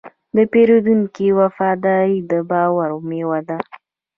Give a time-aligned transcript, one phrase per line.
[0.35, 3.57] د پیرودونکي وفاداري د باور میوه ده.